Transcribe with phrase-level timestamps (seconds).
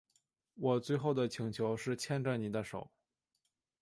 [0.55, 2.89] 我最后的请求是牵着妳的手